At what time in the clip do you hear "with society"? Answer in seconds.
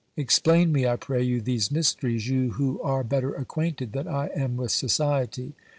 4.57-5.53